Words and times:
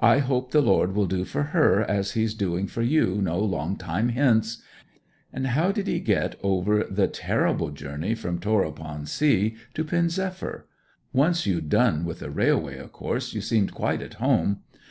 I 0.00 0.20
hope 0.20 0.50
the 0.50 0.62
Lord 0.62 0.94
will 0.94 1.04
do 1.04 1.26
for 1.26 1.42
her 1.52 1.82
as 1.82 2.12
he's 2.12 2.32
doing 2.32 2.66
for 2.68 2.80
you 2.80 3.20
no 3.20 3.38
long 3.38 3.76
time 3.76 4.08
hence. 4.08 4.62
And 5.30 5.48
how 5.48 5.72
did 5.72 5.86
'ee 5.90 6.00
get 6.00 6.36
over 6.42 6.84
the 6.84 7.06
terrible 7.06 7.68
journey 7.70 8.14
from 8.14 8.38
Tor 8.38 8.64
upon 8.64 9.04
Sea 9.04 9.56
to 9.74 9.84
Pen 9.84 10.08
zephyr? 10.08 10.66
Once 11.12 11.44
you'd 11.44 11.68
done 11.68 12.06
with 12.06 12.20
the 12.20 12.30
railway, 12.30 12.78
of 12.78 12.92
course, 12.92 13.34
you 13.34 13.42
seemed 13.42 13.74
quite 13.74 14.00
at 14.00 14.14
home. 14.14 14.60